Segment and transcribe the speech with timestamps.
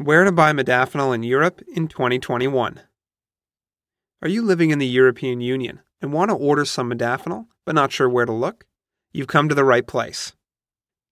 [0.00, 2.82] Where to buy modafinil in Europe in 2021.
[4.22, 7.90] Are you living in the European Union and want to order some modafinil but not
[7.90, 8.64] sure where to look?
[9.12, 10.34] You've come to the right place.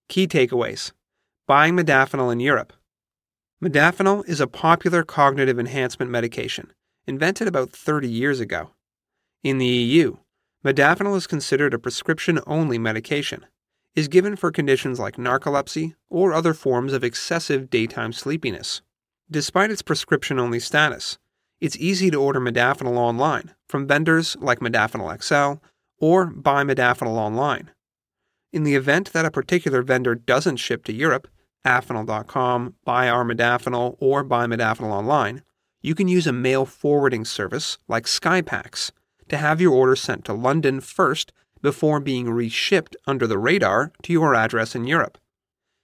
[0.07, 0.93] Key takeaways
[1.47, 2.71] Buying modafinil in Europe.
[3.61, 6.71] Modafinil is a popular cognitive enhancement medication
[7.05, 8.69] invented about 30 years ago.
[9.43, 10.15] In the EU,
[10.63, 13.47] modafinil is considered a prescription only medication
[13.97, 18.83] is given for conditions like narcolepsy or other forms of excessive daytime sleepiness.
[19.29, 21.17] Despite its prescription only status,
[21.59, 25.65] it's easy to order modafinil online from vendors like Modafinil XL
[25.99, 27.71] or Buy Modafinil Online.
[28.53, 31.27] In the event that a particular vendor doesn't ship to Europe,
[31.65, 35.41] Afinil.com, Buy Armodafinil, or Buy Modafinil Online,
[35.81, 38.91] you can use a mail forwarding service like Skypax
[39.29, 41.33] to have your order sent to London first
[41.67, 45.17] before being reshipped under the radar to your address in Europe.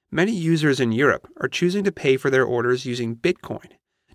[0.10, 3.68] Many users in Europe are choosing to pay for their orders using Bitcoin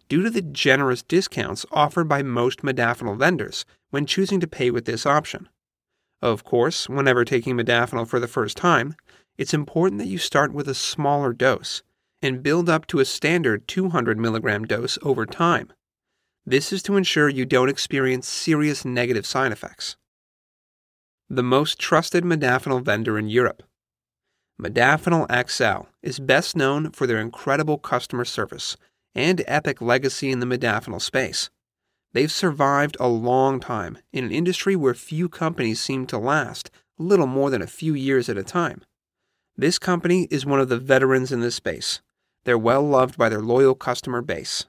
[0.09, 4.87] due to the generous discounts offered by most modafinil vendors when choosing to pay with
[4.87, 5.47] this option.
[6.23, 8.97] Of course, whenever taking modafinil for the first time,
[9.37, 11.83] it's important that you start with a smaller dose
[12.23, 15.71] and build up to a standard 200 milligram dose over time.
[16.47, 19.99] This is to ensure you don't experience serious negative side effects
[21.31, 23.63] the most trusted modafinil vendor in Europe.
[24.61, 28.77] Modafinil XL is best known for their incredible customer service
[29.15, 31.51] and epic legacy in the modafinil space.
[32.13, 37.27] They've survived a long time in an industry where few companies seem to last little
[37.27, 38.83] more than a few years at a time.
[39.57, 42.01] This company is one of the veterans in this space.
[42.45, 44.65] They're well loved by their loyal customer base.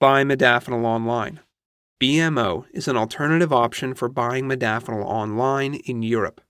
[0.00, 1.40] Buy Modafinil online.
[2.04, 6.42] BMO is an alternative option for buying modafinil online in Europe.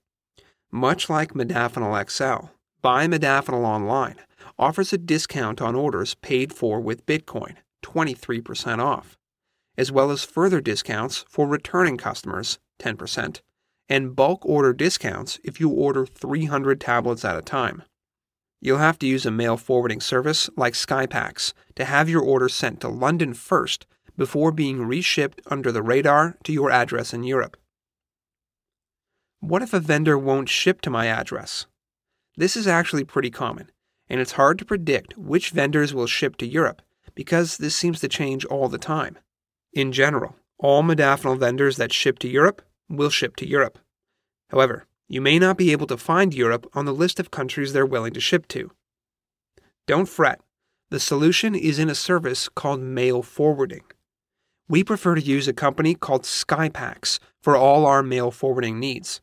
[0.69, 2.47] Much like Modafinil XL,
[2.81, 4.17] Buy Modafinil Online
[4.59, 9.17] offers a discount on orders paid for with Bitcoin, 23% off,
[9.77, 13.39] as well as further discounts for returning customers, 10%,
[13.87, 17.81] and bulk order discounts if you order 300 tablets at a time.
[18.59, 22.81] You'll have to use a mail forwarding service like Skypax to have your order sent
[22.81, 23.85] to London first
[24.17, 27.57] before being reshipped under the radar to your address in Europe.
[29.39, 31.65] What if a vendor won't ship to my address?
[32.37, 33.69] This is actually pretty common,
[34.09, 36.81] and it's hard to predict which vendors will ship to Europe
[37.13, 39.17] because this seems to change all the time.
[39.73, 43.79] In general, all modafinil vendors that ship to Europe will ship to Europe.
[44.49, 47.85] However, you may not be able to find Europe on the list of countries they're
[47.85, 48.71] willing to ship to.
[49.87, 50.41] Don't fret.
[50.89, 53.83] The solution is in a service called mail forwarding
[54.67, 59.21] we prefer to use a company called Skypax for all our mail forwarding needs.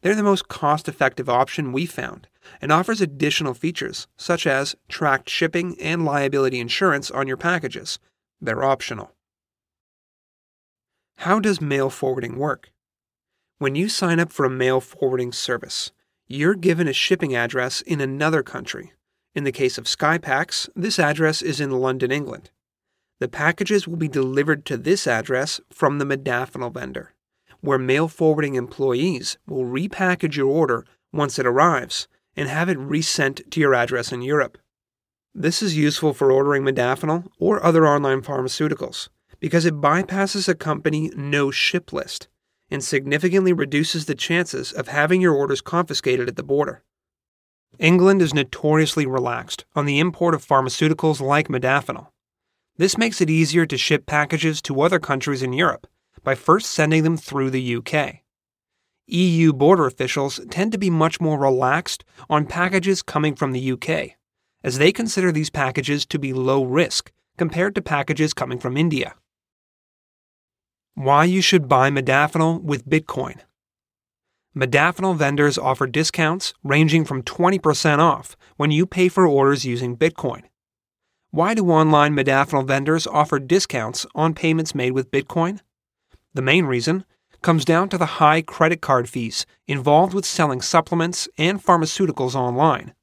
[0.00, 2.28] They're the most cost effective option we found
[2.60, 7.98] and offers additional features such as tracked shipping and liability insurance on your packages.
[8.40, 9.12] They're optional.
[11.18, 12.70] How does mail forwarding work?
[13.58, 15.90] When you sign up for a mail forwarding service,
[16.28, 18.92] you're given a shipping address in another country.
[19.34, 22.50] In the case of Skypax, this address is in London, England.
[23.20, 27.14] The packages will be delivered to this address from the modafinil vendor,
[27.60, 32.06] where mail forwarding employees will repackage your order once it arrives
[32.36, 34.58] and have it resent to your address in Europe.
[35.34, 39.08] This is useful for ordering modafinil or other online pharmaceuticals
[39.40, 42.28] because it bypasses a company no ship list
[42.70, 46.82] and significantly reduces the chances of having your orders confiscated at the border.
[47.78, 52.08] England is notoriously relaxed on the import of pharmaceuticals like modafinil,
[52.78, 55.86] this makes it easier to ship packages to other countries in Europe
[56.22, 58.20] by first sending them through the UK.
[59.08, 64.16] EU border officials tend to be much more relaxed on packages coming from the UK,
[64.62, 69.14] as they consider these packages to be low risk compared to packages coming from India.
[70.94, 73.40] Why you should buy modafinil with Bitcoin.
[74.56, 80.42] Modafinil vendors offer discounts ranging from 20% off when you pay for orders using Bitcoin
[81.30, 85.60] why do online modafinil vendors offer discounts on payments made with Bitcoin?
[86.32, 87.04] The main reason
[87.42, 92.94] comes down to the high credit card fees involved with selling supplements and pharmaceuticals online.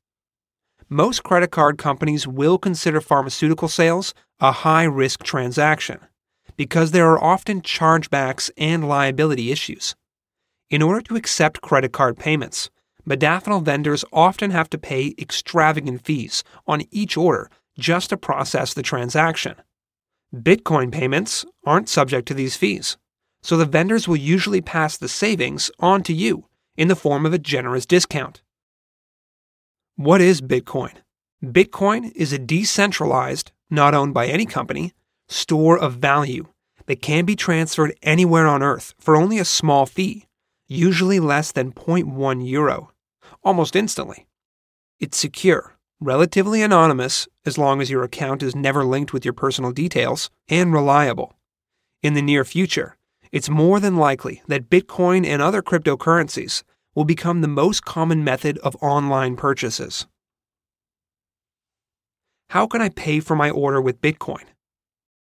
[0.89, 5.99] Most credit card companies will consider pharmaceutical sales a high risk transaction
[6.57, 9.95] because there are often chargebacks and liability issues.
[10.69, 12.69] In order to accept credit card payments,
[13.07, 18.81] modafinil vendors often have to pay extravagant fees on each order just to process the
[18.81, 19.55] transaction.
[20.33, 22.97] Bitcoin payments aren't subject to these fees,
[23.41, 26.45] so the vendors will usually pass the savings on to you
[26.75, 28.41] in the form of a generous discount.
[29.95, 30.93] What is Bitcoin?
[31.43, 34.93] Bitcoin is a decentralized, not owned by any company,
[35.27, 36.47] store of value
[36.87, 40.25] that can be transferred anywhere on Earth for only a small fee,
[40.67, 42.91] usually less than 0.1 euro,
[43.43, 44.27] almost instantly.
[44.99, 45.74] It's secure,
[46.05, 50.71] relatively anonymous as long as your account is never linked with your personal details, and
[50.71, 51.33] reliable.
[52.01, 52.95] In the near future,
[53.31, 56.63] it's more than likely that Bitcoin and other cryptocurrencies
[56.93, 60.07] will become the most common method of online purchases.
[62.51, 64.43] How can I pay for my order with Bitcoin?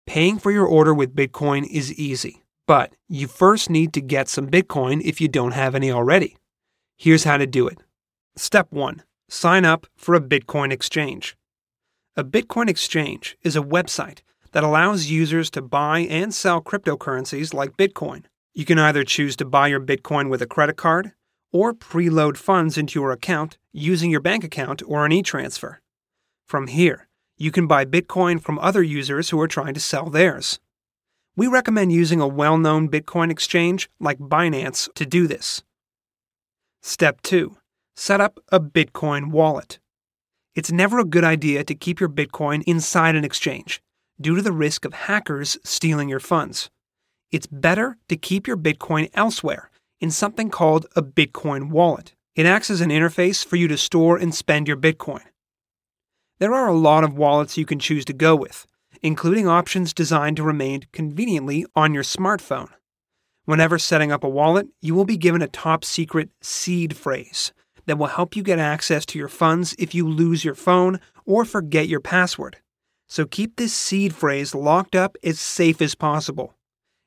[0.07, 4.49] Paying for your order with Bitcoin is easy, but you first need to get some
[4.49, 6.37] Bitcoin if you don't have any already.
[6.97, 7.79] Here's how to do it.
[8.37, 11.37] Step 1 Sign up for a Bitcoin exchange.
[12.17, 14.21] A Bitcoin exchange is a website
[14.53, 18.25] that allows users to buy and sell cryptocurrencies like Bitcoin.
[18.55, 21.13] You can either choose to buy your Bitcoin with a credit card
[21.53, 25.81] or preload funds into your account using your bank account or an e transfer.
[26.47, 30.61] From here, you can buy Bitcoin from other users who are trying to sell theirs.
[31.35, 35.65] We recommend using a well known Bitcoin exchange like Binance to do this.
[36.81, 37.57] Step 2
[37.99, 39.79] Set up a Bitcoin wallet.
[40.55, 43.81] It's never a good idea to keep your Bitcoin inside an exchange
[44.21, 46.69] due to the risk of hackers stealing your funds.
[47.33, 52.15] It's better to keep your Bitcoin elsewhere in something called a Bitcoin wallet.
[52.35, 55.23] It acts as an interface for you to store and spend your Bitcoin.
[56.39, 58.67] There are a lot of wallets you can choose to go with,
[59.01, 62.69] including options designed to remain conveniently on your smartphone.
[63.47, 67.55] Whenever setting up a wallet, you will be given a top secret seed phrase
[67.87, 71.45] that will help you get access to your funds if you lose your phone or
[71.45, 72.59] forget your password.
[73.09, 76.55] So keep this seed phrase locked up as safe as possible.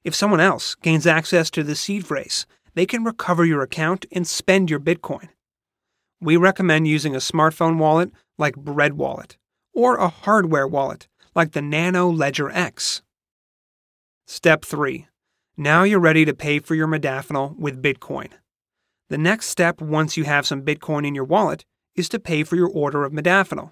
[0.04, 4.26] If someone else gains access to the seed phrase, they can recover your account and
[4.26, 5.30] spend your Bitcoin.
[6.22, 9.38] We recommend using a smartphone wallet like Bread Wallet
[9.74, 13.02] or a hardware wallet like the Nano Ledger X.
[14.26, 15.08] Step 3.
[15.58, 18.30] Now you're ready to pay for your modafinil with Bitcoin.
[19.10, 21.66] The next step once you have some Bitcoin in your wallet
[21.96, 23.72] is to pay for your order of modafinil.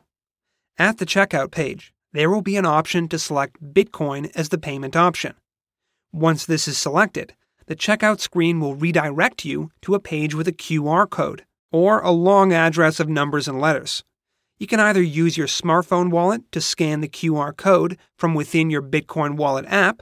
[0.80, 4.96] At the checkout page, there will be an option to select Bitcoin as the payment
[4.96, 5.36] option.
[6.12, 7.36] Once this is selected,
[7.68, 12.10] the checkout screen will redirect you to a page with a QR code or a
[12.10, 14.04] long address of numbers and letters.
[14.58, 18.82] You can either use your smartphone wallet to scan the QR code from within your
[18.82, 20.02] Bitcoin wallet app,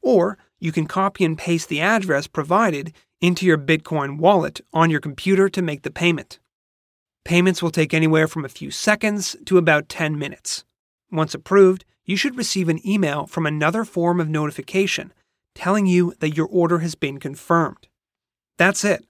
[0.00, 5.00] or you can copy and paste the address provided into your Bitcoin wallet on your
[5.00, 6.38] computer to make the payment.
[7.24, 10.64] Payments will take anywhere from a few seconds to about 10 minutes.
[11.10, 15.12] Once approved, you should receive an email from another form of notification
[15.56, 17.88] telling you that your order has been confirmed.
[18.58, 19.04] That's it.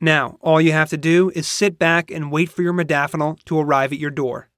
[0.00, 3.60] Now, all you have to do is sit back and wait for your modafinil to
[3.60, 4.48] arrive at your door.